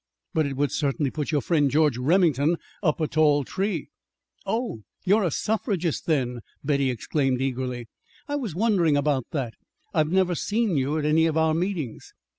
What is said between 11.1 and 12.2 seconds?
of our meetings."